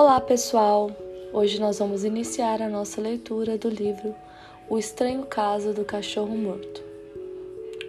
Olá, 0.00 0.20
pessoal! 0.20 0.92
Hoje 1.32 1.58
nós 1.58 1.80
vamos 1.80 2.04
iniciar 2.04 2.62
a 2.62 2.68
nossa 2.68 3.00
leitura 3.00 3.58
do 3.58 3.68
livro 3.68 4.14
O 4.70 4.78
Estranho 4.78 5.26
Caso 5.26 5.72
do 5.72 5.84
Cachorro 5.84 6.38
Morto. 6.38 6.80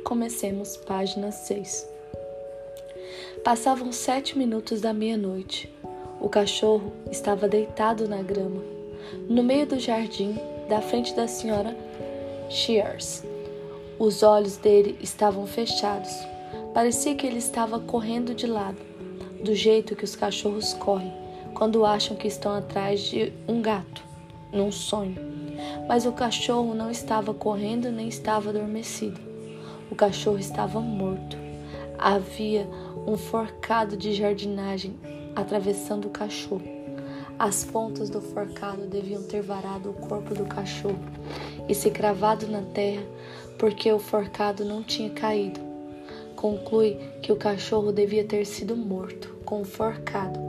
Comecemos, 0.03 0.75
página 0.75 1.31
6. 1.31 1.87
Passavam 3.43 3.91
sete 3.91 4.35
minutos 4.35 4.81
da 4.81 4.91
meia-noite. 4.91 5.71
O 6.19 6.27
cachorro 6.27 6.91
estava 7.11 7.47
deitado 7.47 8.07
na 8.07 8.23
grama, 8.23 8.63
no 9.29 9.43
meio 9.43 9.67
do 9.67 9.77
jardim, 9.77 10.35
da 10.67 10.81
frente 10.81 11.13
da 11.13 11.27
senhora 11.27 11.77
Shears. 12.49 13.23
Os 13.99 14.23
olhos 14.23 14.57
dele 14.57 14.97
estavam 14.99 15.45
fechados. 15.45 16.09
Parecia 16.73 17.13
que 17.13 17.27
ele 17.27 17.37
estava 17.37 17.79
correndo 17.79 18.33
de 18.33 18.47
lado, 18.47 18.81
do 19.43 19.53
jeito 19.53 19.95
que 19.95 20.05
os 20.05 20.15
cachorros 20.15 20.73
correm 20.73 21.18
quando 21.53 21.85
acham 21.85 22.15
que 22.15 22.27
estão 22.27 22.55
atrás 22.55 23.01
de 23.01 23.33
um 23.47 23.61
gato, 23.61 24.03
num 24.51 24.71
sonho. 24.71 25.15
Mas 25.87 26.05
o 26.05 26.11
cachorro 26.11 26.73
não 26.73 26.89
estava 26.89 27.33
correndo 27.33 27.91
nem 27.91 28.07
estava 28.07 28.49
adormecido. 28.49 29.19
O 29.91 29.95
cachorro 29.95 30.37
estava 30.37 30.79
morto. 30.79 31.37
Havia 31.97 32.67
um 33.05 33.17
forcado 33.17 33.97
de 33.97 34.13
jardinagem 34.13 34.95
atravessando 35.35 36.05
o 36.05 36.11
cachorro. 36.11 36.79
As 37.37 37.63
pontas 37.63 38.09
do 38.09 38.21
forcado 38.21 38.87
deviam 38.87 39.23
ter 39.23 39.41
varado 39.41 39.89
o 39.89 39.93
corpo 39.93 40.33
do 40.33 40.45
cachorro 40.45 40.99
e 41.67 41.73
se 41.73 41.89
cravado 41.89 42.47
na 42.47 42.61
terra, 42.61 43.03
porque 43.57 43.91
o 43.91 43.99
forcado 43.99 44.65
não 44.65 44.83
tinha 44.83 45.09
caído. 45.09 45.59
Conclui 46.35 46.97
que 47.21 47.31
o 47.31 47.37
cachorro 47.37 47.91
devia 47.91 48.23
ter 48.23 48.45
sido 48.45 48.75
morto 48.75 49.35
com 49.45 49.61
o 49.61 49.65
forcado 49.65 50.48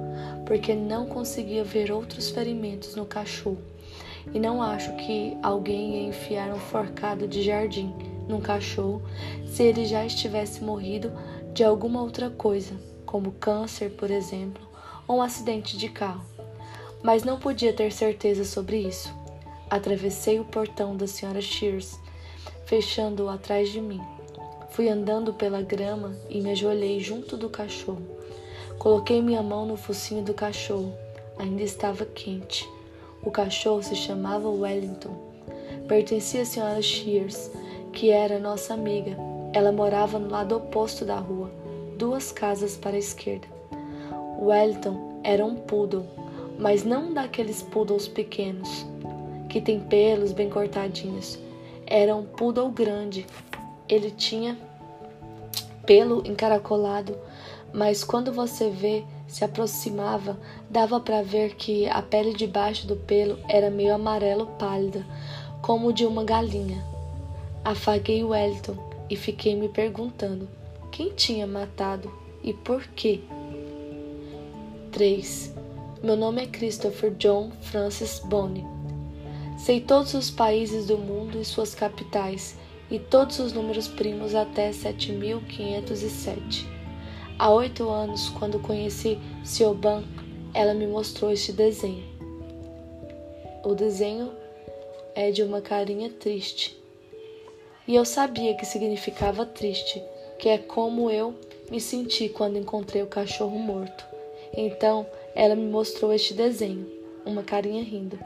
porque 0.50 0.74
não 0.74 1.06
conseguia 1.06 1.62
ver 1.62 1.92
outros 1.92 2.28
ferimentos 2.28 2.96
no 2.96 3.06
cachorro. 3.06 3.62
E 4.34 4.40
não 4.40 4.60
acho 4.60 4.92
que 4.96 5.38
alguém 5.44 5.94
ia 5.94 6.08
enfiar 6.08 6.52
um 6.52 6.58
forcado 6.58 7.28
de 7.28 7.40
jardim 7.40 7.94
num 8.28 8.40
cachorro 8.40 9.00
se 9.46 9.62
ele 9.62 9.86
já 9.86 10.04
estivesse 10.04 10.60
morrido 10.64 11.12
de 11.54 11.62
alguma 11.62 12.02
outra 12.02 12.30
coisa, 12.30 12.74
como 13.06 13.30
câncer, 13.30 13.90
por 13.90 14.10
exemplo, 14.10 14.60
ou 15.06 15.18
um 15.18 15.22
acidente 15.22 15.78
de 15.78 15.88
carro. 15.88 16.24
Mas 17.00 17.22
não 17.22 17.38
podia 17.38 17.72
ter 17.72 17.92
certeza 17.92 18.44
sobre 18.44 18.78
isso. 18.78 19.08
Atravessei 19.70 20.40
o 20.40 20.44
portão 20.44 20.96
da 20.96 21.06
senhora 21.06 21.40
Shears, 21.40 21.96
fechando-o 22.66 23.28
atrás 23.28 23.68
de 23.68 23.80
mim. 23.80 24.00
Fui 24.70 24.88
andando 24.88 25.32
pela 25.32 25.62
grama 25.62 26.12
e 26.28 26.40
me 26.40 26.50
ajoelhei 26.50 26.98
junto 26.98 27.36
do 27.36 27.48
cachorro. 27.48 28.19
Coloquei 28.80 29.20
minha 29.20 29.42
mão 29.42 29.66
no 29.66 29.76
focinho 29.76 30.22
do 30.22 30.32
cachorro. 30.32 30.94
Ainda 31.38 31.62
estava 31.62 32.06
quente. 32.06 32.66
O 33.22 33.30
cachorro 33.30 33.82
se 33.82 33.94
chamava 33.94 34.48
Wellington. 34.48 35.14
Pertencia 35.86 36.40
à 36.40 36.44
senhora 36.46 36.80
Shears, 36.80 37.50
que 37.92 38.08
era 38.08 38.38
nossa 38.38 38.72
amiga. 38.72 39.14
Ela 39.52 39.70
morava 39.70 40.18
no 40.18 40.30
lado 40.30 40.56
oposto 40.56 41.04
da 41.04 41.16
rua, 41.16 41.50
duas 41.98 42.32
casas 42.32 42.74
para 42.74 42.96
a 42.96 42.98
esquerda. 42.98 43.46
Wellington 44.40 45.20
era 45.22 45.44
um 45.44 45.56
poodle, 45.56 46.06
mas 46.58 46.82
não 46.82 47.12
daqueles 47.12 47.60
poodles 47.60 48.08
pequenos, 48.08 48.86
que 49.50 49.60
tem 49.60 49.78
pelos 49.78 50.32
bem 50.32 50.48
cortadinhos. 50.48 51.38
Era 51.86 52.16
um 52.16 52.24
poodle 52.24 52.70
grande. 52.70 53.26
Ele 53.86 54.10
tinha 54.10 54.56
pelo 55.84 56.26
encaracolado 56.26 57.14
mas 57.72 58.04
quando 58.04 58.32
você 58.32 58.70
vê 58.70 59.04
se 59.26 59.44
aproximava, 59.44 60.38
dava 60.68 60.98
para 60.98 61.22
ver 61.22 61.54
que 61.54 61.88
a 61.88 62.02
pele 62.02 62.34
debaixo 62.34 62.86
do 62.86 62.96
pelo 62.96 63.38
era 63.48 63.70
meio 63.70 63.94
amarelo 63.94 64.46
pálida, 64.58 65.06
como 65.62 65.92
de 65.92 66.04
uma 66.04 66.24
galinha. 66.24 66.84
Afaguei 67.64 68.24
o 68.24 68.30
Wellington 68.30 68.76
e 69.08 69.14
fiquei 69.14 69.54
me 69.54 69.68
perguntando 69.68 70.48
quem 70.90 71.10
tinha 71.10 71.46
matado 71.46 72.12
e 72.42 72.52
por 72.52 72.84
quê. 72.88 73.20
3. 74.90 75.54
Meu 76.02 76.16
nome 76.16 76.42
é 76.42 76.46
Christopher 76.46 77.14
John 77.14 77.52
Francis 77.60 78.20
Bonney. 78.24 78.66
Sei 79.58 79.80
todos 79.80 80.14
os 80.14 80.30
países 80.30 80.86
do 80.86 80.98
mundo 80.98 81.38
e 81.38 81.44
suas 81.44 81.74
capitais 81.74 82.56
e 82.90 82.98
todos 82.98 83.38
os 83.38 83.52
números 83.52 83.86
primos 83.86 84.34
até 84.34 84.72
7507. 84.72 86.79
Há 87.40 87.50
oito 87.54 87.88
anos, 87.88 88.28
quando 88.28 88.58
conheci 88.60 89.18
Sioban, 89.42 90.04
ela 90.52 90.74
me 90.74 90.86
mostrou 90.86 91.32
este 91.32 91.54
desenho. 91.54 92.04
O 93.64 93.74
desenho 93.74 94.30
é 95.14 95.30
de 95.30 95.42
uma 95.42 95.62
carinha 95.62 96.10
triste. 96.10 96.78
E 97.88 97.94
eu 97.94 98.04
sabia 98.04 98.54
que 98.54 98.66
significava 98.66 99.46
triste, 99.46 100.02
que 100.38 100.50
é 100.50 100.58
como 100.58 101.10
eu 101.10 101.34
me 101.70 101.80
senti 101.80 102.28
quando 102.28 102.58
encontrei 102.58 103.02
o 103.02 103.06
cachorro 103.06 103.58
morto. 103.58 104.04
Então, 104.54 105.06
ela 105.34 105.56
me 105.56 105.66
mostrou 105.66 106.12
este 106.12 106.34
desenho, 106.34 106.86
uma 107.24 107.42
carinha 107.42 107.82
rindo. 107.82 108.18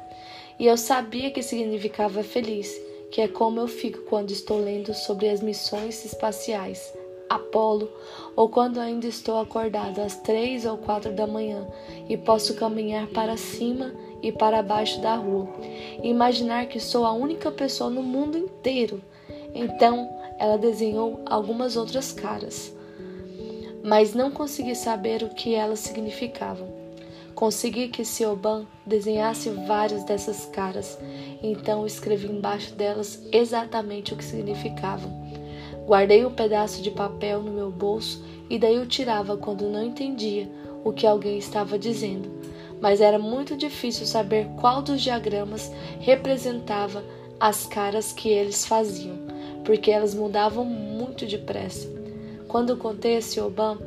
E 0.58 0.66
eu 0.66 0.76
sabia 0.76 1.30
que 1.30 1.40
significava 1.40 2.24
feliz, 2.24 2.68
que 3.12 3.20
é 3.20 3.28
como 3.28 3.60
eu 3.60 3.68
fico 3.68 4.00
quando 4.10 4.32
estou 4.32 4.58
lendo 4.58 4.92
sobre 4.92 5.28
as 5.28 5.40
missões 5.40 6.04
espaciais 6.04 6.92
Apolo, 7.28 7.90
ou 8.36 8.48
quando 8.48 8.78
ainda 8.78 9.06
estou 9.06 9.38
acordado 9.38 10.00
às 10.00 10.16
três 10.16 10.64
ou 10.64 10.76
quatro 10.76 11.12
da 11.12 11.26
manhã 11.26 11.66
e 12.08 12.16
posso 12.16 12.54
caminhar 12.54 13.06
para 13.08 13.36
cima 13.36 13.92
e 14.22 14.32
para 14.32 14.62
baixo 14.62 15.00
da 15.00 15.16
rua 15.16 15.48
e 16.02 16.08
imaginar 16.08 16.66
que 16.66 16.80
sou 16.80 17.04
a 17.04 17.12
única 17.12 17.50
pessoa 17.50 17.90
no 17.90 18.02
mundo 18.02 18.38
inteiro. 18.38 19.02
Então 19.54 20.10
ela 20.38 20.58
desenhou 20.58 21.20
algumas 21.26 21.76
outras 21.76 22.12
caras, 22.12 22.74
mas 23.82 24.14
não 24.14 24.30
consegui 24.30 24.74
saber 24.74 25.22
o 25.22 25.30
que 25.30 25.54
elas 25.54 25.80
significavam. 25.80 26.84
Consegui 27.34 27.88
que 27.88 28.04
Sioban 28.04 28.64
desenhasse 28.86 29.50
várias 29.50 30.04
dessas 30.04 30.46
caras, 30.46 30.98
então 31.42 31.84
escrevi 31.84 32.28
embaixo 32.28 32.72
delas 32.74 33.20
exatamente 33.32 34.14
o 34.14 34.16
que 34.16 34.24
significavam. 34.24 35.23
Guardei 35.86 36.24
um 36.24 36.30
pedaço 36.30 36.80
de 36.80 36.90
papel 36.90 37.42
no 37.42 37.50
meu 37.50 37.70
bolso 37.70 38.24
e 38.48 38.58
daí 38.58 38.78
o 38.78 38.86
tirava 38.86 39.36
quando 39.36 39.68
não 39.68 39.84
entendia 39.84 40.48
o 40.82 40.92
que 40.92 41.06
alguém 41.06 41.36
estava 41.36 41.78
dizendo. 41.78 42.30
Mas 42.80 43.00
era 43.00 43.18
muito 43.18 43.56
difícil 43.56 44.06
saber 44.06 44.48
qual 44.60 44.82
dos 44.82 45.02
diagramas 45.02 45.70
representava 46.00 47.04
as 47.38 47.66
caras 47.66 48.12
que 48.12 48.28
eles 48.28 48.66
faziam, 48.66 49.16
porque 49.64 49.90
elas 49.90 50.14
mudavam 50.14 50.64
muito 50.64 51.26
depressa. 51.26 51.88
Quando 52.48 52.76
contei 52.76 53.16
a 53.16 53.22
Sioban 53.22 53.78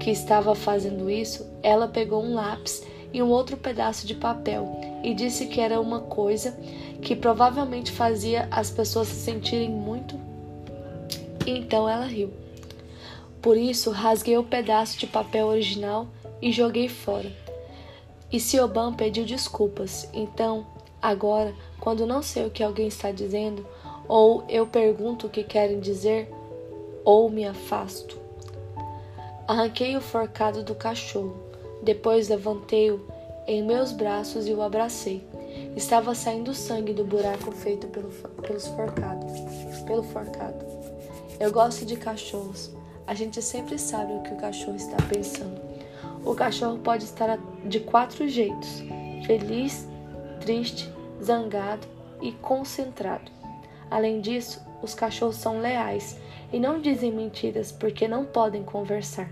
que 0.00 0.10
estava 0.10 0.54
fazendo 0.54 1.08
isso, 1.08 1.46
ela 1.62 1.86
pegou 1.86 2.22
um 2.22 2.34
lápis 2.34 2.82
e 3.12 3.22
um 3.22 3.28
outro 3.28 3.56
pedaço 3.56 4.06
de 4.06 4.14
papel 4.14 4.80
e 5.04 5.14
disse 5.14 5.46
que 5.46 5.60
era 5.60 5.80
uma 5.80 6.00
coisa 6.00 6.58
que 7.00 7.14
provavelmente 7.14 7.92
fazia 7.92 8.48
as 8.50 8.70
pessoas 8.70 9.08
se 9.08 9.16
sentirem 9.16 9.70
muito 9.70 10.16
então 11.46 11.88
ela 11.88 12.06
riu. 12.06 12.30
Por 13.40 13.56
isso, 13.56 13.90
rasguei 13.90 14.38
o 14.38 14.44
pedaço 14.44 14.98
de 14.98 15.06
papel 15.06 15.46
original 15.46 16.06
e 16.40 16.52
joguei 16.52 16.88
fora. 16.88 17.30
E 18.30 18.38
Sioban 18.38 18.94
pediu 18.94 19.24
desculpas. 19.24 20.08
Então, 20.12 20.66
agora, 21.00 21.52
quando 21.80 22.06
não 22.06 22.22
sei 22.22 22.46
o 22.46 22.50
que 22.50 22.62
alguém 22.62 22.86
está 22.86 23.10
dizendo, 23.10 23.66
ou 24.08 24.44
eu 24.48 24.66
pergunto 24.66 25.26
o 25.26 25.30
que 25.30 25.42
querem 25.42 25.80
dizer, 25.80 26.32
ou 27.04 27.28
me 27.28 27.44
afasto. 27.44 28.16
Arranquei 29.46 29.96
o 29.96 30.00
forcado 30.00 30.62
do 30.62 30.74
cachorro. 30.74 31.36
Depois 31.82 32.28
levantei-o 32.28 33.04
em 33.46 33.62
meus 33.62 33.90
braços 33.90 34.46
e 34.46 34.52
o 34.52 34.62
abracei. 34.62 35.26
Estava 35.76 36.14
saindo 36.14 36.54
sangue 36.54 36.92
do 36.92 37.04
buraco 37.04 37.50
feito 37.52 37.88
pelo, 37.88 38.08
pelos 38.40 38.66
forcados, 38.68 39.32
pelo 39.84 40.02
forcado. 40.04 40.71
Eu 41.42 41.50
gosto 41.50 41.84
de 41.84 41.96
cachorros. 41.96 42.70
A 43.04 43.14
gente 43.14 43.42
sempre 43.42 43.76
sabe 43.76 44.12
o 44.12 44.22
que 44.22 44.32
o 44.32 44.36
cachorro 44.36 44.76
está 44.76 44.96
pensando. 45.08 45.60
O 46.24 46.36
cachorro 46.36 46.78
pode 46.78 47.02
estar 47.02 47.36
de 47.64 47.80
quatro 47.80 48.28
jeitos: 48.28 48.80
feliz, 49.26 49.88
triste, 50.38 50.88
zangado 51.20 51.84
e 52.20 52.30
concentrado. 52.30 53.28
Além 53.90 54.20
disso, 54.20 54.64
os 54.80 54.94
cachorros 54.94 55.34
são 55.34 55.60
leais 55.60 56.16
e 56.52 56.60
não 56.60 56.80
dizem 56.80 57.10
mentiras 57.10 57.72
porque 57.72 58.06
não 58.06 58.24
podem 58.24 58.62
conversar. 58.62 59.28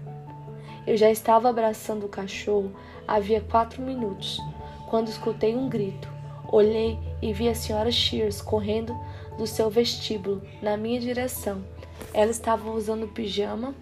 Eu 0.89 0.97
já 0.97 1.13
estava 1.13 1.49
abraçando 1.49 2.07
o 2.07 2.09
cachorro 2.09 2.73
havia 3.07 3.41
quatro 3.41 3.81
minutos 3.81 4.41
quando 4.89 5.07
escutei 5.07 5.55
um 5.55 5.69
grito. 5.69 6.09
Olhei 6.51 6.99
e 7.23 7.33
vi 7.33 7.49
a 7.49 7.55
senhora 7.55 7.93
Shears 7.93 8.43
correndo 8.43 8.99
do 9.39 9.47
seu 9.47 9.71
vestíbulo 9.71 10.43
na 10.61 10.77
minha 10.77 10.99
direção 10.99 11.63
ela 12.13 12.31
estava 12.31 12.71
usando 12.71 13.09
pijama 13.09 13.75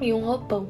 e 0.00 0.12
um 0.12 0.24
roupão. 0.24 0.68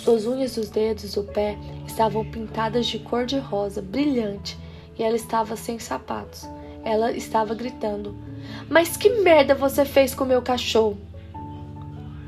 Suas 0.00 0.26
unhas 0.26 0.54
dos 0.54 0.70
dedos 0.70 1.14
do 1.14 1.24
pé 1.24 1.56
estavam 1.86 2.24
pintadas 2.24 2.86
de 2.86 2.98
cor 2.98 3.24
de 3.24 3.38
rosa, 3.38 3.80
brilhante, 3.80 4.58
e 4.98 5.02
ela 5.02 5.16
estava 5.16 5.56
sem 5.56 5.78
sapatos. 5.78 6.48
Ela 6.84 7.12
estava 7.12 7.54
gritando: 7.54 8.16
Mas 8.68 8.96
que 8.96 9.08
merda 9.20 9.54
você 9.54 9.84
fez 9.84 10.14
com 10.14 10.24
meu 10.24 10.42
cachorro? 10.42 10.98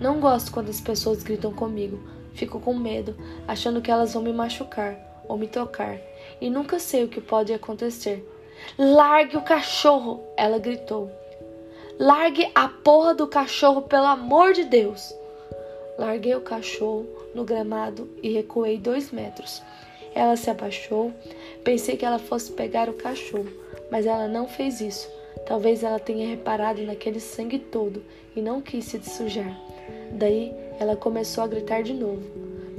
Não 0.00 0.20
gosto 0.20 0.52
quando 0.52 0.68
as 0.68 0.80
pessoas 0.80 1.22
gritam 1.22 1.52
comigo. 1.52 1.98
Fico 2.34 2.58
com 2.58 2.74
medo, 2.74 3.16
achando 3.46 3.80
que 3.80 3.90
elas 3.90 4.12
vão 4.12 4.22
me 4.22 4.32
machucar 4.32 4.96
ou 5.28 5.38
me 5.38 5.46
tocar, 5.46 5.96
e 6.40 6.50
nunca 6.50 6.78
sei 6.78 7.04
o 7.04 7.08
que 7.08 7.20
pode 7.20 7.52
acontecer. 7.52 8.28
Largue 8.78 9.36
o 9.36 9.42
cachorro! 9.42 10.22
Ela 10.36 10.58
gritou. 10.58 11.10
Largue 11.98 12.50
a 12.56 12.68
porra 12.68 13.14
do 13.14 13.28
cachorro, 13.28 13.82
pelo 13.82 14.06
amor 14.06 14.52
de 14.52 14.64
Deus! 14.64 15.14
Larguei 15.96 16.34
o 16.34 16.40
cachorro 16.40 17.06
no 17.32 17.44
gramado 17.44 18.10
e 18.20 18.32
recuei 18.32 18.76
dois 18.76 19.12
metros. 19.12 19.62
Ela 20.12 20.36
se 20.36 20.50
abaixou. 20.50 21.12
Pensei 21.62 21.96
que 21.96 22.04
ela 22.04 22.18
fosse 22.18 22.50
pegar 22.50 22.88
o 22.88 22.94
cachorro, 22.94 23.46
mas 23.92 24.06
ela 24.06 24.26
não 24.26 24.48
fez 24.48 24.80
isso. 24.80 25.08
Talvez 25.46 25.84
ela 25.84 26.00
tenha 26.00 26.26
reparado 26.26 26.82
naquele 26.82 27.20
sangue 27.20 27.60
todo 27.60 28.02
e 28.34 28.40
não 28.40 28.60
quis 28.60 28.86
se 28.86 29.00
sujar. 29.08 29.56
Daí 30.10 30.52
ela 30.80 30.96
começou 30.96 31.44
a 31.44 31.48
gritar 31.48 31.84
de 31.84 31.94
novo. 31.94 32.22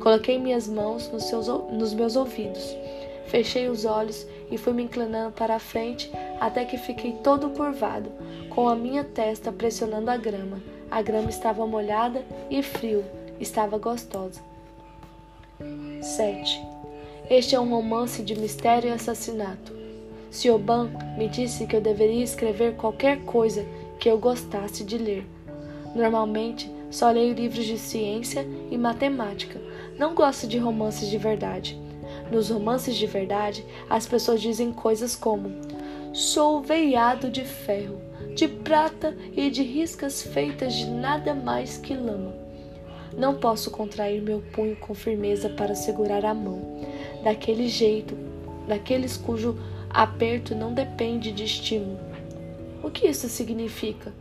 Coloquei 0.02 0.38
minhas 0.38 0.68
mãos 0.68 1.10
nos, 1.10 1.24
seus, 1.24 1.48
nos 1.48 1.94
meus 1.94 2.18
ouvidos. 2.18 2.76
Fechei 3.28 3.70
os 3.70 3.86
olhos 3.86 4.26
e 4.52 4.58
fui 4.58 4.74
me 4.74 4.84
inclinando 4.84 5.32
para 5.32 5.56
a 5.56 5.60
frente 5.60 6.12
até 6.40 6.64
que 6.66 6.78
fiquei 6.78 7.14
todo 7.24 7.50
curvado, 7.50 8.12
com 8.50 8.70
a 8.70 8.76
minha 8.76 9.04
testa 9.04 9.52
pressionando 9.52 10.12
a 10.12 10.18
grama. 10.18 10.62
A 10.90 11.02
grama 11.02 11.30
estava 11.30 11.66
molhada 11.66 12.24
e 12.50 12.62
frio, 12.62 13.04
estava 13.40 13.78
gostosa. 13.78 14.42
7. 16.02 16.62
Este 17.30 17.56
é 17.56 17.60
um 17.60 17.70
romance 17.70 18.22
de 18.22 18.38
mistério 18.38 18.90
e 18.90 18.94
assassinato. 18.94 19.74
Sioban 20.30 20.92
me 21.18 21.28
disse 21.28 21.66
que 21.66 21.76
eu 21.76 21.82
deveria 21.82 22.24
escrever 22.24 22.76
qualquer 22.76 23.24
coisa 23.24 23.66
que 24.00 24.10
eu 24.10 24.18
gostasse 24.18 24.84
de 24.84 24.98
ler. 24.98 25.26
Normalmente, 25.96 26.70
só 26.92 27.10
leio 27.10 27.34
livros 27.34 27.66
de 27.66 27.78
ciência 27.78 28.46
e 28.70 28.78
matemática. 28.78 29.60
Não 29.98 30.14
gosto 30.14 30.46
de 30.46 30.58
romances 30.58 31.10
de 31.10 31.18
verdade. 31.18 31.80
Nos 32.32 32.50
romances 32.50 32.96
de 32.96 33.06
verdade, 33.06 33.66
as 33.90 34.08
pessoas 34.08 34.42
dizem 34.42 34.72
coisas 34.72 35.16
como: 35.16 35.52
Sou 36.14 36.62
veiado 36.62 37.30
de 37.30 37.44
ferro, 37.44 38.02
de 38.36 38.48
prata 38.48 39.16
e 39.36 39.50
de 39.50 39.62
riscas 39.64 40.22
feitas 40.22 40.74
de 40.74 40.90
nada 40.90 41.34
mais 41.34 41.78
que 41.78 41.94
lama. 41.94 42.34
Não 43.18 43.36
posso 43.36 43.72
contrair 43.72 44.22
meu 44.22 44.42
punho 44.54 44.76
com 44.76 44.94
firmeza 44.94 45.50
para 45.50 45.76
segurar 45.76 46.26
a 46.26 46.34
mão, 46.34 46.82
daquele 47.24 47.68
jeito, 47.68 48.18
daqueles 48.68 49.16
cujo 49.16 49.58
aperto 49.90 50.54
não 50.54 50.74
depende 50.74 51.32
de 51.32 51.46
estímulo. 51.46 52.00
O 52.84 52.92
que 52.92 53.08
isso 53.08 53.30
significa? 53.30 54.14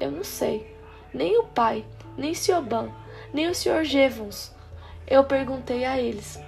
Eu 0.00 0.10
não 0.10 0.24
sei. 0.24 0.66
Nem 1.12 1.38
o 1.38 1.44
pai, 1.44 1.84
nem 2.16 2.34
Sioban, 2.34 2.90
nem 3.32 3.48
o 3.48 3.54
Sr. 3.54 3.84
Jevons. 3.84 4.52
Eu 5.06 5.24
perguntei 5.24 5.84
a 5.84 6.00
eles. 6.00 6.38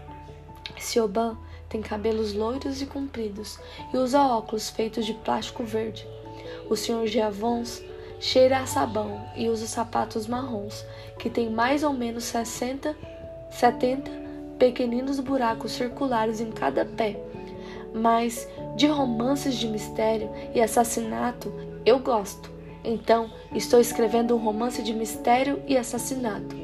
Sioban 0.79 1.37
tem 1.69 1.81
cabelos 1.81 2.33
loiros 2.35 2.83
e 2.83 2.87
compridos 2.87 3.59
e 3.93 3.97
usa 3.97 4.23
óculos 4.23 4.69
feitos 4.71 5.07
de 5.07 5.15
plástico 5.15 5.65
verde. 5.65 6.07
O 6.69 6.77
Sr. 6.77 7.07
Giavons 7.07 7.83
cheira 8.21 8.59
a 8.59 8.67
sabão 8.67 9.21
e 9.35 9.49
usa 9.49 9.67
sapatos 9.67 10.27
marrons, 10.27 10.85
que 11.19 11.29
têm 11.29 11.51
mais 11.51 11.83
ou 11.83 11.93
menos 11.93 12.25
60, 12.25 12.97
70 13.51 14.11
pequeninos 14.59 15.19
buracos 15.19 15.73
circulares 15.73 16.41
em 16.41 16.53
cada 16.53 16.85
pé. 16.85 17.21
Mas 17.95 18.49
de 18.77 18.87
romances 18.87 19.57
de 19.57 19.67
mistério 19.67 20.31
e 20.55 20.61
assassinato 20.61 21.53
eu 21.85 21.99
gosto. 21.99 22.51
Então, 22.85 23.31
estou 23.53 23.81
escrevendo 23.81 24.35
um 24.35 24.39
romance 24.39 24.83
de 24.83 24.93
mistério 24.93 25.63
e 25.67 25.77
assassinato. 25.77 26.57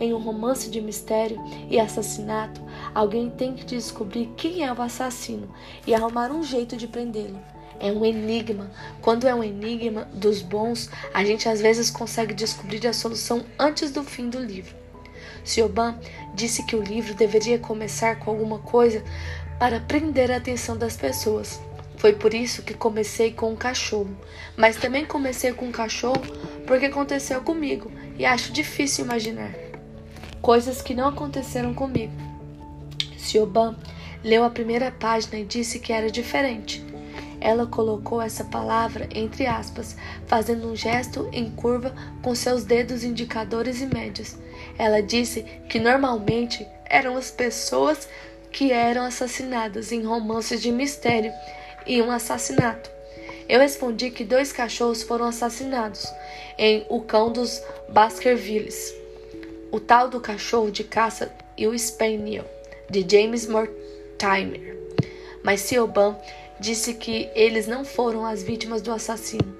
Em 0.00 0.14
um 0.14 0.18
romance 0.18 0.70
de 0.70 0.80
mistério 0.80 1.42
e 1.68 1.78
assassinato, 1.78 2.62
alguém 2.96 3.28
tem 3.28 3.52
que 3.52 3.62
descobrir 3.66 4.32
quem 4.38 4.64
é 4.64 4.72
o 4.72 4.80
assassino 4.80 5.54
e 5.86 5.94
arrumar 5.94 6.30
um 6.30 6.42
jeito 6.42 6.78
de 6.78 6.88
prendê-lo. 6.88 7.38
É 7.78 7.92
um 7.92 8.02
enigma. 8.06 8.70
Quando 9.02 9.28
é 9.28 9.34
um 9.34 9.44
enigma 9.44 10.08
dos 10.14 10.40
bons, 10.40 10.88
a 11.12 11.22
gente 11.22 11.46
às 11.46 11.60
vezes 11.60 11.90
consegue 11.90 12.32
descobrir 12.32 12.86
a 12.86 12.94
solução 12.94 13.44
antes 13.58 13.90
do 13.90 14.02
fim 14.02 14.30
do 14.30 14.40
livro. 14.40 14.74
Sioban 15.44 15.98
disse 16.34 16.64
que 16.64 16.74
o 16.74 16.82
livro 16.82 17.12
deveria 17.12 17.58
começar 17.58 18.18
com 18.18 18.30
alguma 18.30 18.60
coisa 18.60 19.04
para 19.58 19.78
prender 19.78 20.32
a 20.32 20.38
atenção 20.38 20.74
das 20.74 20.96
pessoas. 20.96 21.60
Foi 21.98 22.14
por 22.14 22.32
isso 22.32 22.62
que 22.62 22.72
comecei 22.72 23.30
com 23.30 23.52
um 23.52 23.56
cachorro, 23.56 24.16
mas 24.56 24.76
também 24.76 25.04
comecei 25.04 25.52
com 25.52 25.66
um 25.66 25.72
cachorro 25.72 26.22
porque 26.66 26.86
aconteceu 26.86 27.42
comigo 27.42 27.92
e 28.18 28.24
acho 28.24 28.54
difícil 28.54 29.04
imaginar 29.04 29.54
coisas 30.40 30.80
que 30.80 30.94
não 30.94 31.08
aconteceram 31.08 31.74
comigo. 31.74 32.25
Sioban 33.26 33.76
leu 34.24 34.44
a 34.44 34.50
primeira 34.50 34.90
página 34.90 35.38
e 35.38 35.44
disse 35.44 35.78
que 35.78 35.92
era 35.92 36.10
diferente. 36.10 36.84
Ela 37.40 37.66
colocou 37.66 38.20
essa 38.20 38.44
palavra 38.44 39.08
entre 39.14 39.46
aspas, 39.46 39.96
fazendo 40.26 40.68
um 40.68 40.76
gesto 40.76 41.28
em 41.32 41.50
curva 41.50 41.94
com 42.22 42.34
seus 42.34 42.64
dedos 42.64 43.04
indicadores 43.04 43.80
e 43.80 43.86
médios. 43.86 44.36
Ela 44.78 45.02
disse 45.02 45.42
que 45.68 45.78
normalmente 45.78 46.66
eram 46.86 47.16
as 47.16 47.30
pessoas 47.30 48.08
que 48.50 48.72
eram 48.72 49.04
assassinadas 49.04 49.92
em 49.92 50.02
romances 50.02 50.62
de 50.62 50.72
mistério 50.72 51.32
e 51.86 52.00
um 52.00 52.10
assassinato. 52.10 52.90
Eu 53.48 53.60
respondi 53.60 54.10
que 54.10 54.24
dois 54.24 54.50
cachorros 54.50 55.02
foram 55.02 55.26
assassinados 55.26 56.04
em 56.58 56.84
O 56.88 57.00
Cão 57.02 57.30
dos 57.30 57.62
Baskervilles. 57.88 58.94
O 59.70 59.78
tal 59.78 60.08
do 60.08 60.20
cachorro 60.20 60.70
de 60.70 60.82
caça 60.82 61.30
e 61.56 61.66
o 61.66 61.78
Spaniel, 61.78 62.44
de 62.90 63.04
James 63.08 63.46
Mortimer. 63.46 64.76
Mas 65.42 65.60
Siobhan 65.60 66.16
disse 66.60 66.94
que 66.94 67.28
eles 67.34 67.66
não 67.66 67.84
foram 67.84 68.24
as 68.24 68.42
vítimas 68.42 68.82
do 68.82 68.92
assassino, 68.92 69.56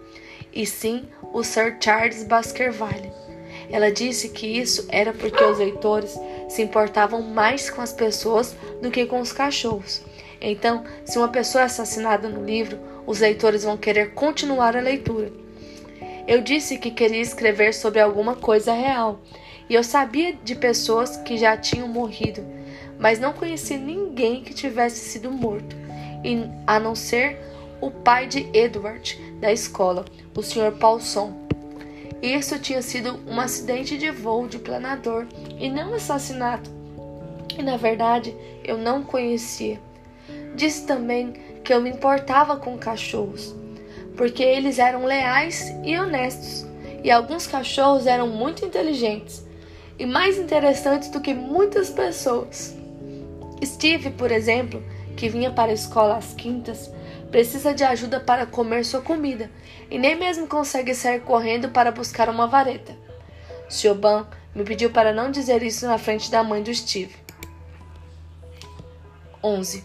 e 0.53 0.67
sim 0.67 1.05
o 1.33 1.43
Sir 1.43 1.77
Charles 1.81 2.25
Baskerville. 2.25 3.13
Ela 3.71 3.91
disse 3.91 4.29
que 4.29 4.47
isso 4.47 4.87
era 4.89 5.13
porque 5.13 5.43
os 5.43 5.59
leitores 5.59 6.19
se 6.49 6.63
importavam 6.63 7.23
mais 7.23 7.69
com 7.69 7.81
as 7.81 7.93
pessoas 7.93 8.57
do 8.81 8.91
que 8.91 9.07
com 9.07 9.21
os 9.21 9.33
cachorros 9.33 10.03
então, 10.41 10.85
se 11.05 11.19
uma 11.19 11.29
pessoa 11.29 11.63
é 11.63 11.65
assassinada 11.65 12.29
no 12.29 12.45
livro, 12.45 12.79
os 13.07 13.21
leitores 13.21 13.65
vão 13.65 13.77
querer 13.77 14.13
continuar 14.13 14.77
a 14.77 14.81
leitura. 14.81 15.33
Eu 16.27 16.41
disse 16.41 16.79
que 16.79 16.91
queria 16.91 17.21
escrever 17.21 17.73
sobre 17.73 18.01
alguma 18.01 18.35
coisa 18.35 18.73
real, 18.73 19.21
e 19.69 19.75
eu 19.75 19.83
sabia 19.83 20.35
de 20.45 20.55
pessoas 20.55 21.17
que 21.19 21.37
já 21.37 21.57
tinham 21.57 21.89
morrido, 21.89 22.45
mas 22.99 23.19
não 23.19 23.33
conhecia 23.33 23.79
ninguém 23.79 24.43
que 24.43 24.55
tivesse 24.55 25.01
sido 25.01 25.31
morto, 25.31 25.77
a 26.67 26.81
não 26.81 26.95
ser 26.95 27.39
o 27.81 27.91
pai 27.91 28.27
de 28.27 28.49
Edward 28.53 29.19
da 29.41 29.53
escola, 29.53 30.05
o 30.35 30.43
Sr. 30.43 30.73
Paulson. 30.79 31.33
Isso 32.23 32.59
tinha 32.59 32.81
sido 32.83 33.21
um 33.27 33.39
acidente 33.39 33.99
de 33.99 34.11
voo 34.11 34.49
de 34.49 34.59
planador 34.59 35.27
e 35.59 35.71
não 35.71 35.95
assassinato. 35.95 36.71
E 37.57 37.63
na 37.63 37.77
verdade 37.77 38.35
eu 38.65 38.79
não 38.79 39.03
conhecia. 39.03 39.79
Disse 40.55 40.87
também 40.87 41.33
que 41.63 41.73
eu 41.73 41.81
me 41.81 41.91
importava 41.91 42.57
com 42.57 42.79
cachorros, 42.79 43.55
porque 44.17 44.43
eles 44.43 44.79
eram 44.79 45.05
leais 45.05 45.73
e 45.85 45.97
honestos, 45.97 46.67
e 47.05 47.11
alguns 47.11 47.47
cachorros 47.47 48.07
eram 48.07 48.27
muito 48.27 48.65
inteligentes 48.65 49.45
e 49.99 50.07
mais 50.07 50.39
interessantes 50.39 51.11
do 51.11 51.21
que 51.21 51.35
muitas 51.35 51.91
pessoas. 51.91 52.77
Steve, 53.65 54.11
por 54.11 54.31
exemplo, 54.31 54.83
que 55.17 55.29
vinha 55.29 55.51
para 55.51 55.71
a 55.71 55.75
escola 55.75 56.17
às 56.17 56.35
quintas, 56.35 56.91
precisa 57.31 57.75
de 57.75 57.85
ajuda 57.85 58.21
para 58.21 58.47
comer 58.47 58.85
sua 58.85 59.01
comida 59.01 59.51
e 59.91 59.99
nem 59.99 60.15
mesmo 60.15 60.47
consegue 60.47 60.95
sair 60.95 61.21
correndo 61.21 61.71
para 61.71 61.91
buscar 61.91 62.29
uma 62.29 62.47
vareta. 62.47 62.95
Sioban 63.69 64.27
me 64.55 64.65
pediu 64.65 64.91
para 64.91 65.13
não 65.13 65.31
dizer 65.31 65.63
isso 65.63 65.87
na 65.87 65.99
frente 65.99 66.31
da 66.31 66.43
mãe 66.43 66.63
do 66.63 66.75
Steve. 66.75 67.17
11. 69.43 69.85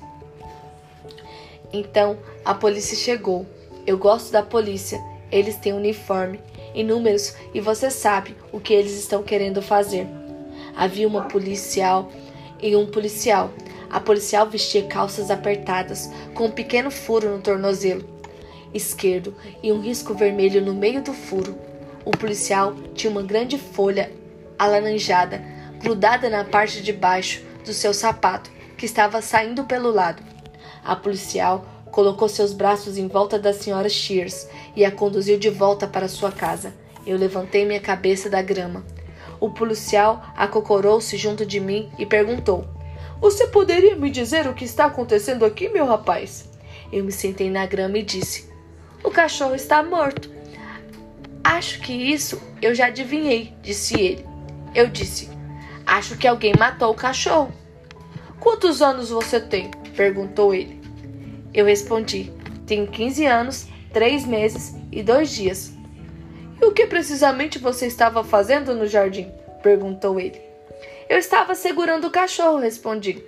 Então 1.74 2.18
a 2.44 2.54
polícia 2.54 2.98
chegou. 2.98 3.46
Eu 3.86 3.98
gosto 3.98 4.32
da 4.32 4.44
polícia. 4.44 5.00
Eles 5.32 5.58
têm 5.58 5.74
uniforme 5.74 6.40
e 6.74 6.84
números 6.84 7.36
e 7.54 7.60
você 7.60 7.90
sabe 7.90 8.36
o 8.52 8.60
que 8.60 8.74
eles 8.74 8.94
estão 8.94 9.24
querendo 9.24 9.62
fazer. 9.62 10.08
Havia 10.76 11.08
uma 11.08 11.24
policial 11.24 12.12
e 12.62 12.76
um 12.76 12.86
policial. 12.86 13.52
A 13.90 14.00
policial 14.00 14.48
vestia 14.50 14.88
calças 14.88 15.30
apertadas, 15.30 16.10
com 16.34 16.46
um 16.46 16.52
pequeno 16.52 16.90
furo 16.90 17.30
no 17.30 17.42
tornozelo 17.42 18.12
esquerdo 18.74 19.36
e 19.62 19.72
um 19.72 19.82
risco 19.82 20.14
vermelho 20.14 20.64
no 20.64 20.74
meio 20.74 21.02
do 21.02 21.14
furo. 21.14 21.58
O 22.06 22.12
policial 22.12 22.74
tinha 22.96 23.12
uma 23.12 23.22
grande 23.22 23.58
folha 23.58 24.12
alaranjada 24.58 25.44
grudada 25.80 26.30
na 26.30 26.44
parte 26.44 26.82
de 26.82 26.94
baixo 26.94 27.44
do 27.66 27.74
seu 27.74 27.94
sapato 27.94 28.52
que 28.78 28.86
estava 28.86 29.22
saindo 29.22 29.64
pelo 29.64 29.92
lado. 29.92 30.24
A 30.84 30.96
policial 30.96 31.66
colocou 31.92 32.30
seus 32.30 32.54
braços 32.54 32.98
em 32.98 33.08
volta 33.08 33.38
da 33.38 33.54
senhora 33.54 33.90
Shears 33.90 34.48
e 34.76 34.86
a 34.86 34.92
conduziu 34.92 35.38
de 35.38 35.50
volta 35.50 35.88
para 35.88 36.08
sua 36.08 36.32
casa. 36.32 36.74
Eu 37.06 37.18
levantei 37.18 37.66
minha 37.66 37.80
cabeça 37.80 38.30
da 38.30 38.42
grama. 38.42 38.86
O 39.42 39.50
policial 39.50 40.24
acocorou-se 40.38 41.18
junto 41.18 41.44
de 41.44 41.60
mim 41.60 41.92
e 41.98 42.06
perguntou: 42.06 42.64
Você 43.20 43.48
poderia 43.48 43.96
me 43.96 44.12
dizer 44.12 44.48
o 44.48 44.54
que 44.54 44.64
está 44.64 44.86
acontecendo 44.86 45.44
aqui, 45.44 45.68
meu 45.68 45.88
rapaz? 45.88 46.48
Eu 46.94 47.04
me 47.04 47.12
sentei 47.12 47.50
na 47.50 47.66
grama 47.66 47.98
e 47.98 48.04
disse: 48.04 48.54
O 49.04 49.10
cachorro 49.10 49.56
está 49.56 49.82
morto. 49.82 50.30
Acho 51.44 51.82
que 51.82 51.92
isso 51.92 52.40
eu 52.62 52.76
já 52.76 52.86
adivinhei, 52.86 53.52
disse 53.64 54.00
ele. 54.00 54.24
Eu 54.76 54.88
disse: 54.88 55.28
Acho 55.88 56.16
que 56.20 56.28
alguém 56.28 56.54
matou 56.58 56.92
o 56.92 56.96
cachorro. 56.96 57.52
Quantos 58.40 58.80
anos 58.80 59.10
você 59.10 59.40
tem? 59.40 59.72
perguntou 59.96 60.54
ele. 60.54 60.80
Eu 61.52 61.66
respondi: 61.66 62.32
Tenho 62.68 62.86
15 62.86 63.26
anos, 63.26 63.68
3 63.92 64.24
meses 64.28 64.76
e 64.92 65.02
2 65.02 65.32
dias. 65.32 65.81
E 66.62 66.66
o 66.66 66.72
que 66.72 66.86
precisamente 66.86 67.58
você 67.58 67.88
estava 67.88 68.24
fazendo 68.24 68.76
no 68.76 68.86
jardim? 68.86 69.32
perguntou 69.64 70.20
ele. 70.20 70.40
Eu 71.10 71.18
estava 71.18 71.56
segurando 71.56 72.06
o 72.06 72.12
cachorro, 72.12 72.58
respondi. 72.58 73.24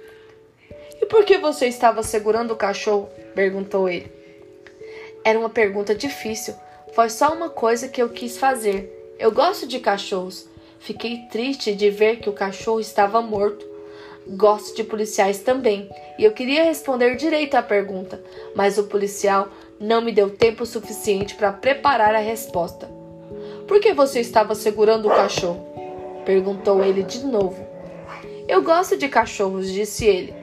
E 1.02 1.06
por 1.08 1.26
que 1.26 1.40
você 1.40 1.66
estava 1.66 2.04
segurando 2.04 2.52
o 2.52 2.56
cachorro? 2.56 3.10
perguntou 3.34 3.90
ele. 3.90 4.12
Era 5.24 5.40
uma 5.40 5.50
pergunta 5.50 5.96
difícil. 5.96 6.54
Foi 6.94 7.10
só 7.10 7.34
uma 7.34 7.50
coisa 7.50 7.88
que 7.88 8.02
eu 8.02 8.10
quis 8.10 8.38
fazer. 8.38 9.16
Eu 9.18 9.32
gosto 9.32 9.66
de 9.66 9.80
cachorros. 9.80 10.48
Fiquei 10.80 11.26
triste 11.32 11.74
de 11.74 11.90
ver 11.90 12.18
que 12.18 12.30
o 12.30 12.34
cachorro 12.34 12.80
estava 12.80 13.20
morto. 13.20 13.66
Gosto 14.28 14.76
de 14.76 14.84
policiais 14.84 15.40
também, 15.40 15.90
e 16.18 16.24
eu 16.24 16.32
queria 16.32 16.64
responder 16.64 17.18
direito 17.18 17.56
à 17.56 17.62
pergunta, 17.62 18.24
mas 18.56 18.78
o 18.78 18.86
policial 18.86 19.50
não 19.78 20.02
me 20.02 20.14
deu 20.14 20.30
tempo 20.30 20.66
suficiente 20.66 21.36
para 21.36 21.52
preparar 21.52 22.16
a 22.16 22.20
resposta. 22.20 23.03
Por 23.68 23.80
que 23.80 23.94
você 23.94 24.20
estava 24.20 24.56
segurando 24.56 25.08
o 25.08 25.16
cachorro? 25.16 25.66
perguntou 26.26 26.84
ele 26.84 27.04
de 27.04 27.26
novo. 27.26 27.66
Eu 28.48 28.62
gosto 28.62 28.98
de 28.98 29.08
cachorros, 29.08 29.72
disse 29.72 30.06
ele. 30.06 30.34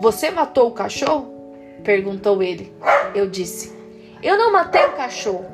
Você 0.00 0.30
matou 0.30 0.68
o 0.68 0.72
cachorro? 0.72 1.32
perguntou 1.84 2.42
ele. 2.42 2.72
Eu 3.14 3.28
disse: 3.28 3.72
Eu 4.22 4.36
não 4.36 4.52
matei 4.52 4.84
o 4.84 4.96
cachorro. 4.96 5.46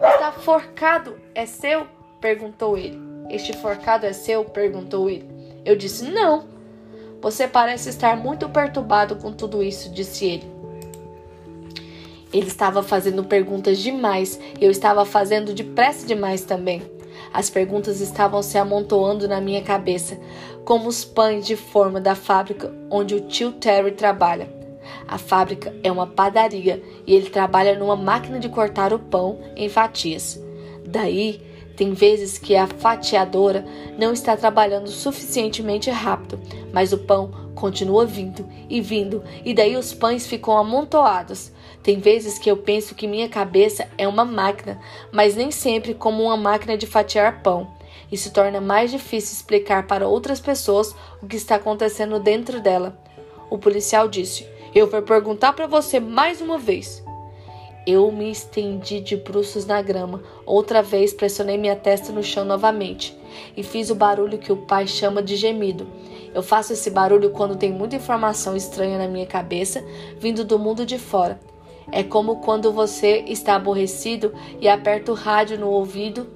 Está 0.00 0.32
forcado, 0.32 1.18
é 1.34 1.46
seu? 1.46 1.86
perguntou 2.20 2.78
ele. 2.78 2.98
Este 3.28 3.56
forcado 3.56 4.06
é 4.06 4.12
seu? 4.12 4.44
perguntou 4.44 5.10
ele. 5.10 5.28
Eu 5.64 5.74
disse: 5.74 6.04
Não. 6.04 6.44
Você 7.20 7.46
parece 7.46 7.88
estar 7.90 8.16
muito 8.16 8.48
perturbado 8.48 9.16
com 9.16 9.32
tudo 9.32 9.62
isso, 9.62 9.90
disse 9.92 10.24
ele. 10.24 10.59
Ele 12.32 12.46
estava 12.46 12.82
fazendo 12.82 13.24
perguntas 13.24 13.78
demais 13.78 14.38
e 14.60 14.64
eu 14.64 14.70
estava 14.70 15.04
fazendo 15.04 15.52
depressa 15.52 16.06
demais 16.06 16.42
também. 16.42 16.82
As 17.32 17.50
perguntas 17.50 18.00
estavam 18.00 18.42
se 18.42 18.58
amontoando 18.58 19.28
na 19.28 19.40
minha 19.40 19.62
cabeça, 19.62 20.18
como 20.64 20.88
os 20.88 21.04
pães 21.04 21.46
de 21.46 21.56
forma 21.56 22.00
da 22.00 22.14
fábrica 22.14 22.72
onde 22.90 23.14
o 23.14 23.20
tio 23.20 23.52
Terry 23.52 23.92
trabalha. 23.92 24.48
A 25.06 25.18
fábrica 25.18 25.74
é 25.82 25.90
uma 25.90 26.06
padaria 26.06 26.82
e 27.06 27.14
ele 27.14 27.30
trabalha 27.30 27.78
numa 27.78 27.96
máquina 27.96 28.38
de 28.38 28.48
cortar 28.48 28.92
o 28.92 28.98
pão 28.98 29.38
em 29.56 29.68
fatias. 29.68 30.40
Daí, 30.86 31.40
tem 31.76 31.92
vezes 31.94 32.36
que 32.36 32.54
a 32.56 32.66
fatiadora 32.66 33.64
não 33.98 34.12
está 34.12 34.36
trabalhando 34.36 34.88
suficientemente 34.88 35.88
rápido, 35.88 36.38
mas 36.72 36.92
o 36.92 36.98
pão 36.98 37.30
continua 37.54 38.04
vindo 38.04 38.46
e 38.68 38.80
vindo, 38.80 39.22
e 39.44 39.54
daí 39.54 39.76
os 39.76 39.94
pães 39.94 40.26
ficam 40.26 40.56
amontoados. 40.56 41.52
Tem 41.82 41.98
vezes 41.98 42.38
que 42.38 42.50
eu 42.50 42.56
penso 42.56 42.94
que 42.94 43.06
minha 43.06 43.28
cabeça 43.28 43.88
é 43.96 44.06
uma 44.06 44.24
máquina, 44.24 44.78
mas 45.10 45.34
nem 45.34 45.50
sempre 45.50 45.94
como 45.94 46.24
uma 46.24 46.36
máquina 46.36 46.76
de 46.76 46.86
fatiar 46.86 47.42
pão. 47.42 47.68
Se 48.12 48.30
torna 48.30 48.60
mais 48.60 48.90
difícil 48.90 49.34
explicar 49.34 49.86
para 49.86 50.06
outras 50.06 50.40
pessoas 50.40 50.94
o 51.22 51.26
que 51.26 51.36
está 51.36 51.54
acontecendo 51.54 52.18
dentro 52.18 52.60
dela. 52.60 52.98
O 53.48 53.56
policial 53.56 54.08
disse: 54.08 54.46
Eu 54.74 54.88
vou 54.88 55.00
perguntar 55.00 55.52
para 55.52 55.66
você 55.66 56.00
mais 56.00 56.40
uma 56.40 56.58
vez. 56.58 57.02
Eu 57.86 58.12
me 58.12 58.30
estendi 58.30 59.00
de 59.00 59.16
bruços 59.16 59.64
na 59.64 59.80
grama. 59.80 60.22
Outra 60.44 60.82
vez 60.82 61.14
pressionei 61.14 61.56
minha 61.56 61.76
testa 61.76 62.12
no 62.12 62.22
chão 62.22 62.44
novamente 62.44 63.16
e 63.56 63.62
fiz 63.62 63.90
o 63.90 63.94
barulho 63.94 64.38
que 64.38 64.52
o 64.52 64.56
pai 64.56 64.86
chama 64.86 65.22
de 65.22 65.34
gemido. 65.34 65.86
Eu 66.34 66.42
faço 66.42 66.72
esse 66.74 66.90
barulho 66.90 67.30
quando 67.30 67.56
tem 67.56 67.72
muita 67.72 67.96
informação 67.96 68.54
estranha 68.54 68.98
na 68.98 69.08
minha 69.08 69.26
cabeça 69.26 69.82
vindo 70.18 70.44
do 70.44 70.58
mundo 70.58 70.84
de 70.84 70.98
fora. 70.98 71.40
É 71.92 72.02
como 72.02 72.36
quando 72.36 72.72
você 72.72 73.24
está 73.26 73.54
aborrecido 73.54 74.32
e 74.60 74.68
aperta 74.68 75.10
o 75.12 75.14
rádio 75.14 75.58
no 75.58 75.68
ouvido 75.68 76.26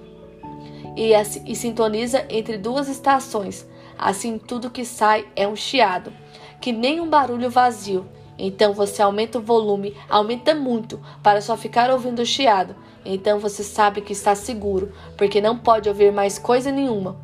e, 0.96 1.12
e 1.12 1.56
sintoniza 1.56 2.25
entre 2.28 2.58
duas 2.58 2.88
estações. 2.88 3.66
Assim, 3.99 4.38
tudo 4.38 4.70
que 4.70 4.84
sai 4.84 5.26
é 5.37 5.46
um 5.46 5.54
chiado, 5.54 6.12
que 6.61 6.73
nem 6.73 7.00
um 7.00 7.08
barulho 7.08 7.50
vazio. 7.50 8.06
Então 8.37 8.73
você 8.73 9.00
aumenta 9.00 9.38
o 9.38 9.42
volume, 9.42 9.96
aumenta 10.08 10.54
muito, 10.54 11.00
para 11.23 11.40
só 11.40 11.56
ficar 11.56 11.90
ouvindo 11.90 12.23
o 12.23 12.26
chiado. 12.26 12.75
Então 13.04 13.38
você 13.38 13.62
sabe 13.62 14.00
que 14.00 14.12
está 14.12 14.34
seguro, 14.34 14.92
porque 15.16 15.40
não 15.40 15.56
pode 15.56 15.88
ouvir 15.88 16.12
mais 16.12 16.38
coisa 16.38 16.73
nenhuma. 16.73 17.16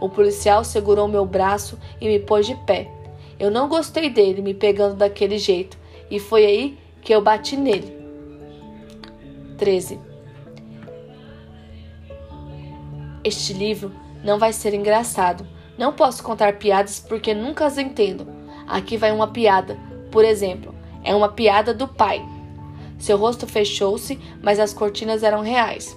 O 0.00 0.08
policial 0.08 0.62
segurou 0.62 1.08
meu 1.08 1.24
braço 1.26 1.78
e 2.00 2.06
me 2.06 2.18
pôs 2.18 2.46
de 2.46 2.54
pé. 2.54 2.90
Eu 3.40 3.50
não 3.50 3.68
gostei 3.68 4.08
dele 4.08 4.42
me 4.42 4.54
pegando 4.54 4.94
daquele 4.94 5.38
jeito, 5.38 5.76
e 6.10 6.20
foi 6.20 6.44
aí 6.44 6.78
que 7.02 7.14
eu 7.14 7.20
bati 7.20 7.56
nele. 7.56 8.00
13. 9.58 10.00
Este 13.24 13.52
livro 13.52 13.92
não 14.24 14.38
vai 14.38 14.52
ser 14.52 14.72
engraçado. 14.74 15.46
Não 15.76 15.92
posso 15.92 16.22
contar 16.22 16.58
piadas 16.58 17.00
porque 17.00 17.34
nunca 17.34 17.66
as 17.66 17.78
entendo. 17.78 18.26
Aqui 18.66 18.96
vai 18.96 19.10
uma 19.12 19.28
piada. 19.28 19.78
Por 20.10 20.24
exemplo, 20.24 20.74
é 21.04 21.14
uma 21.14 21.28
piada 21.28 21.74
do 21.74 21.88
pai. 21.88 22.24
Seu 22.98 23.16
rosto 23.16 23.46
fechou-se, 23.46 24.18
mas 24.42 24.60
as 24.60 24.72
cortinas 24.72 25.22
eram 25.22 25.40
reais. 25.40 25.96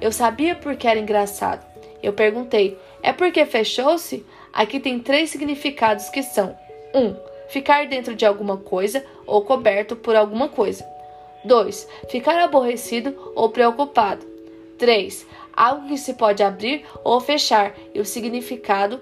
Eu 0.00 0.12
sabia 0.12 0.54
porque 0.54 0.86
era 0.86 1.00
engraçado. 1.00 1.64
Eu 2.02 2.12
perguntei: 2.12 2.78
é 3.02 3.12
porque 3.12 3.46
fechou-se? 3.46 4.24
Aqui 4.52 4.78
tem 4.78 4.98
três 4.98 5.30
significados 5.30 6.08
que 6.10 6.22
são: 6.22 6.54
1. 6.94 7.00
Um, 7.00 7.16
ficar 7.48 7.86
dentro 7.86 8.14
de 8.14 8.24
alguma 8.24 8.56
coisa 8.56 9.04
ou 9.26 9.42
coberto 9.42 9.96
por 9.96 10.16
alguma 10.16 10.48
coisa. 10.48 10.84
2. 11.44 11.88
Ficar 12.08 12.38
aborrecido 12.42 13.32
ou 13.34 13.50
preocupado. 13.50 14.24
3. 14.78 15.26
Algo 15.52 15.88
que 15.88 15.98
se 15.98 16.14
pode 16.14 16.42
abrir 16.42 16.84
ou 17.04 17.20
fechar 17.20 17.74
e 17.94 18.00
o 18.00 18.04
significado 18.04 19.00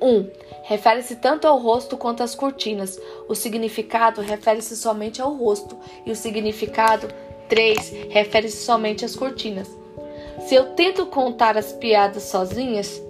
1. 0.00 0.08
Um, 0.08 0.30
refere-se 0.64 1.16
tanto 1.16 1.46
ao 1.46 1.58
rosto 1.58 1.96
quanto 1.96 2.22
às 2.22 2.34
cortinas. 2.34 3.00
O 3.28 3.34
significado 3.34 4.20
refere-se 4.20 4.76
somente 4.76 5.22
ao 5.22 5.32
rosto 5.34 5.76
e 6.04 6.10
o 6.10 6.16
significado 6.16 7.08
3 7.48 8.08
refere-se 8.08 8.58
somente 8.58 9.04
às 9.04 9.14
cortinas. 9.14 9.68
Se 10.46 10.54
eu 10.54 10.70
tento 10.74 11.06
contar 11.06 11.56
as 11.56 11.72
piadas 11.72 12.24
sozinhas, 12.24 13.02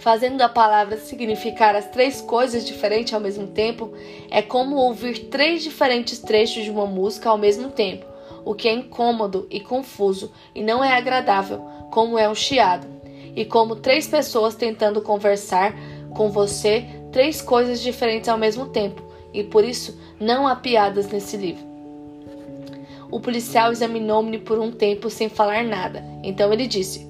fazendo 0.00 0.40
a 0.40 0.48
palavra 0.48 0.96
significar 0.96 1.76
as 1.76 1.86
três 1.88 2.22
coisas 2.22 2.66
diferentes 2.66 3.12
ao 3.12 3.20
mesmo 3.20 3.46
tempo, 3.48 3.92
é 4.30 4.40
como 4.40 4.76
ouvir 4.76 5.26
três 5.26 5.62
diferentes 5.62 6.18
trechos 6.18 6.64
de 6.64 6.70
uma 6.70 6.86
música 6.86 7.28
ao 7.28 7.36
mesmo 7.36 7.68
tempo, 7.68 8.06
o 8.44 8.54
que 8.54 8.66
é 8.66 8.72
incômodo 8.72 9.46
e 9.50 9.60
confuso 9.60 10.32
e 10.54 10.62
não 10.62 10.82
é 10.82 10.96
agradável, 10.96 11.60
como 11.90 12.18
é 12.18 12.28
um 12.28 12.34
chiado, 12.34 12.86
e 13.36 13.44
como 13.44 13.76
três 13.76 14.08
pessoas 14.08 14.54
tentando 14.54 15.02
conversar 15.02 15.74
com 16.14 16.30
você 16.30 16.86
três 17.12 17.42
coisas 17.42 17.80
diferentes 17.80 18.28
ao 18.28 18.38
mesmo 18.38 18.68
tempo, 18.68 19.02
e 19.34 19.44
por 19.44 19.64
isso 19.64 20.00
não 20.18 20.48
há 20.48 20.56
piadas 20.56 21.10
nesse 21.10 21.36
livro. 21.36 21.68
O 23.10 23.20
policial 23.20 23.70
examinou-me 23.70 24.38
por 24.38 24.58
um 24.58 24.70
tempo 24.70 25.10
sem 25.10 25.28
falar 25.28 25.64
nada. 25.64 26.02
Então 26.22 26.52
ele 26.52 26.66
disse: 26.66 27.09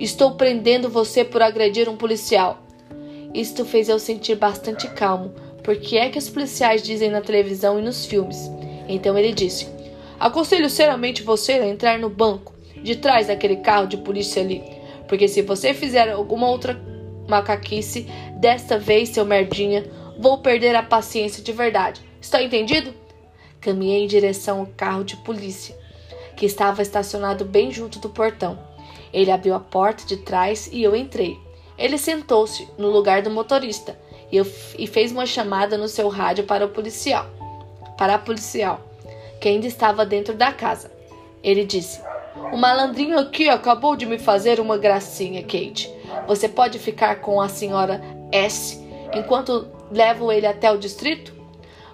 Estou 0.00 0.30
prendendo 0.30 0.88
você 0.88 1.22
por 1.22 1.42
agredir 1.42 1.86
um 1.86 1.94
policial. 1.94 2.62
Isto 3.34 3.66
fez 3.66 3.86
eu 3.86 3.98
sentir 3.98 4.34
bastante 4.34 4.88
calmo, 4.88 5.34
porque 5.62 5.98
é 5.98 6.08
que 6.08 6.18
os 6.18 6.30
policiais 6.30 6.82
dizem 6.82 7.10
na 7.10 7.20
televisão 7.20 7.78
e 7.78 7.82
nos 7.82 8.06
filmes. 8.06 8.50
Então 8.88 9.18
ele 9.18 9.34
disse: 9.34 9.68
Aconselho 10.18 10.70
seriamente 10.70 11.22
você 11.22 11.52
a 11.52 11.68
entrar 11.68 11.98
no 11.98 12.08
banco, 12.08 12.54
de 12.82 12.96
trás 12.96 13.26
daquele 13.26 13.56
carro 13.56 13.86
de 13.86 13.98
polícia 13.98 14.42
ali, 14.42 14.64
porque 15.06 15.28
se 15.28 15.42
você 15.42 15.74
fizer 15.74 16.10
alguma 16.10 16.48
outra 16.48 16.80
macaquice, 17.28 18.06
desta 18.36 18.78
vez, 18.78 19.10
seu 19.10 19.26
merdinha, 19.26 19.84
vou 20.18 20.38
perder 20.38 20.74
a 20.74 20.82
paciência 20.82 21.42
de 21.42 21.52
verdade. 21.52 22.00
Está 22.18 22.42
entendido? 22.42 22.94
Caminhei 23.60 24.02
em 24.02 24.06
direção 24.06 24.60
ao 24.60 24.66
carro 24.66 25.04
de 25.04 25.18
polícia, 25.18 25.76
que 26.38 26.46
estava 26.46 26.80
estacionado 26.80 27.44
bem 27.44 27.70
junto 27.70 27.98
do 27.98 28.08
portão. 28.08 28.69
Ele 29.12 29.30
abriu 29.30 29.54
a 29.54 29.60
porta 29.60 30.04
de 30.06 30.16
trás 30.16 30.68
e 30.72 30.82
eu 30.82 30.94
entrei. 30.94 31.38
Ele 31.76 31.96
sentou-se 31.96 32.68
no 32.76 32.88
lugar 32.90 33.22
do 33.22 33.30
motorista 33.30 33.98
e, 34.30 34.36
eu, 34.36 34.46
e 34.78 34.86
fez 34.86 35.12
uma 35.12 35.26
chamada 35.26 35.76
no 35.76 35.88
seu 35.88 36.08
rádio 36.08 36.44
para 36.44 36.64
o 36.64 36.68
policial, 36.68 37.26
para 37.96 38.14
a 38.14 38.18
policial, 38.18 38.80
que 39.40 39.48
ainda 39.48 39.66
estava 39.66 40.04
dentro 40.04 40.34
da 40.34 40.52
casa. 40.52 40.90
Ele 41.42 41.64
disse: 41.64 42.00
O 42.52 42.56
malandrinho 42.56 43.18
aqui 43.18 43.48
acabou 43.48 43.96
de 43.96 44.06
me 44.06 44.18
fazer 44.18 44.60
uma 44.60 44.76
gracinha, 44.76 45.42
Kate. 45.42 45.90
Você 46.26 46.48
pode 46.48 46.78
ficar 46.78 47.16
com 47.20 47.40
a 47.40 47.48
senhora 47.48 48.00
S 48.30 48.78
enquanto 49.14 49.66
levo 49.90 50.30
ele 50.30 50.46
até 50.46 50.70
o 50.70 50.78
distrito? 50.78 51.34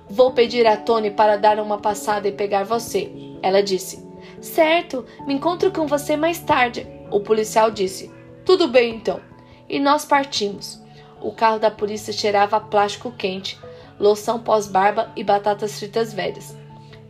Vou 0.09 0.33
pedir 0.33 0.67
a 0.67 0.77
Tony 0.77 1.11
para 1.11 1.37
dar 1.37 1.59
uma 1.59 1.79
passada 1.79 2.29
e 2.29 2.33
pegar 2.33 2.65
você. 2.65 3.11
Ela 3.43 3.63
disse: 3.63 4.05
Certo, 4.41 5.05
me 5.27 5.35
encontro 5.35 5.71
com 5.73 5.87
você 5.87 6.17
mais 6.17 6.39
tarde. 6.39 6.96
O 7.11 7.21
policial 7.21 7.71
disse: 7.71 8.11
Tudo 8.45 8.69
bem 8.69 8.97
então. 8.97 9.21
E 9.69 9.79
nós 9.79 10.05
partimos. 10.05 10.81
O 11.21 11.33
carro 11.33 11.59
da 11.59 11.71
polícia 11.71 12.13
cheirava 12.13 12.57
a 12.57 12.61
plástico 12.61 13.11
quente, 13.11 13.59
loção 13.99 14.39
pós-barba 14.39 15.11
e 15.17 15.25
batatas 15.25 15.79
fritas 15.79 16.13
velhas. 16.13 16.57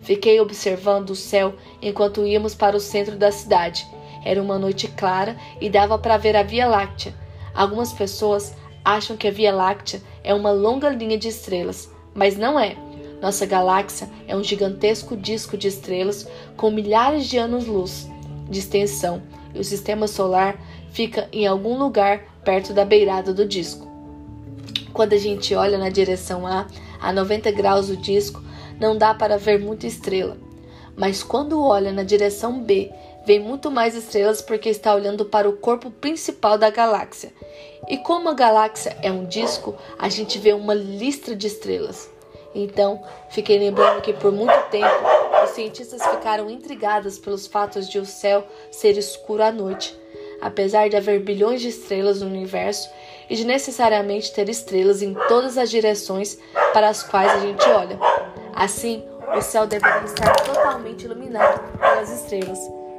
Fiquei 0.00 0.41
observando 0.41 1.11
o 1.11 1.17
céu 1.17 1.55
enquanto 1.83 2.25
íamos 2.25 2.55
para 2.55 2.76
o 2.76 2.81
centro 2.81 3.17
da 3.17 3.33
cidade. 3.33 3.87
Era 4.25 4.41
uma 4.41 4.59
noite 4.59 4.88
clara 4.88 5.37
e 5.61 5.69
dava 5.69 5.99
para 5.99 6.17
ver 6.17 6.37
a 6.37 6.43
Via 6.43 6.67
Láctea. 6.67 7.15
Algumas 7.55 7.93
pessoas 7.93 8.55
acham 8.85 9.17
que 9.17 9.26
a 9.26 9.31
Via 9.31 9.53
Láctea 9.53 10.00
é 10.23 10.33
uma 10.33 10.53
longa 10.53 10.88
linha 10.91 11.19
de 11.19 11.29
estrelas, 11.29 11.91
mas 12.15 12.37
não 12.37 12.59
é. 12.59 12.76
Nossa 13.21 13.47
galáxia 13.47 14.09
é 14.29 14.37
um 14.37 14.45
gigantesco 14.45 15.17
disco 15.17 15.57
de 15.57 15.69
estrelas 15.69 16.29
com 16.57 16.71
milhares 16.71 17.26
de 17.26 17.38
anos-luz 17.38 18.09
de 18.49 18.61
extensão 18.61 19.23
e 19.57 19.61
o 19.61 19.65
sistema 19.65 20.07
solar 20.07 20.57
fica 20.91 21.29
em 21.33 21.47
algum 21.47 21.79
lugar 21.79 22.23
perto 22.45 22.73
da 22.73 22.85
beirada 22.85 23.33
do 23.33 23.47
disco. 23.47 23.87
Quando 24.93 25.13
a 25.13 25.19
gente 25.19 25.55
olha 25.55 25.77
na 25.77 25.89
direção 25.89 26.47
A, 26.47 26.67
a 27.01 27.13
90 27.13 27.51
graus 27.53 27.89
do 27.89 27.97
disco, 27.97 28.43
não 28.79 28.97
dá 28.97 29.13
para 29.15 29.37
ver 29.37 29.59
muita 29.59 29.87
estrela. 29.87 30.37
Mas 30.97 31.23
quando 31.23 31.63
olha 31.63 31.93
na 31.93 32.03
direção 32.03 32.63
B, 32.63 32.91
vê 33.27 33.39
muito 33.39 33.71
mais 33.71 33.95
estrelas 33.95 34.41
porque 34.41 34.69
está 34.69 34.95
olhando 34.95 35.25
para 35.25 35.49
o 35.49 35.57
corpo 35.57 35.91
principal 35.91 36.57
da 36.57 36.71
galáxia. 36.71 37.33
E 37.89 37.99
como 37.99 38.29
a 38.29 38.35
galáxia 38.35 38.97
é 39.03 39.11
um 39.11 39.27
disco, 39.27 39.75
a 39.99 40.09
gente 40.09 40.39
vê 40.39 40.53
uma 40.53 40.73
listra 40.73 41.35
de 41.35 41.47
estrelas. 41.47 42.09
Então, 42.55 43.03
fiquei 43.29 43.59
lembrando 43.59 44.01
que 44.01 44.15
por 44.15 44.33
muito 44.33 44.57
tempo 44.71 45.25
os 45.47 45.53
cientistas 45.53 46.05
ficaram 46.05 46.50
intrigados 46.50 47.19
pelos 47.19 47.47
fatos 47.47 47.88
de 47.88 47.99
o 47.99 48.05
céu 48.05 48.45
ser 48.71 48.99
escuro 48.99 49.43
à 49.43 49.53
noite. 49.53 49.99
Apesar 50.41 50.88
de 50.88 50.97
haver 50.97 51.21
bilhões 51.21 51.62
de 51.62 51.69
estrelas 51.69 52.21
no 52.21 52.26
universo 52.26 52.91
e 53.31 53.37
de 53.37 53.45
necessariamente 53.45 54.33
ter 54.35 54.49
estrelas 54.49 55.03
em 55.03 55.15
todas 55.29 55.57
as 55.57 55.71
direções 55.71 56.38
para 56.73 56.88
as 56.88 57.03
quais 57.03 57.33
a 57.33 57.38
gente 57.38 57.67
olha. 57.69 57.99
Assim, 58.55 59.03
o 59.35 59.41
céu 59.41 59.67
deveria 59.67 60.05
estar 60.05 60.35
totalmente 60.43 61.05
iluminado 61.05 61.79
pelas 61.79 62.11
estrelas, 62.11 62.59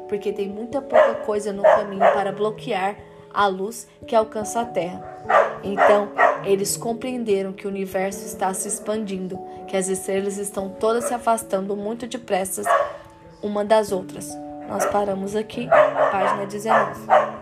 porque 0.09 0.31
tem 0.33 0.47
muita 0.47 0.81
pouca 0.81 1.15
coisa 1.15 1.53
no 1.53 1.63
caminho 1.63 2.11
para 2.13 2.31
bloquear 2.31 2.97
a 3.31 3.47
luz 3.47 3.87
que 4.07 4.15
alcança 4.15 4.61
a 4.61 4.65
Terra. 4.65 5.59
Então, 5.63 6.11
eles 6.43 6.77
compreenderam 6.77 7.53
que 7.53 7.65
o 7.65 7.69
universo 7.69 8.25
está 8.25 8.53
se 8.53 8.67
expandindo, 8.67 9.39
que 9.67 9.75
as 9.75 9.87
estrelas 9.87 10.37
estão 10.37 10.69
todas 10.69 11.05
se 11.05 11.13
afastando 11.13 11.75
muito 11.75 12.07
depressa 12.07 12.63
uma 13.41 13.63
das 13.63 13.91
outras. 13.91 14.27
Nós 14.67 14.85
paramos 14.85 15.35
aqui, 15.35 15.67
página 16.11 16.45
19. 16.45 17.36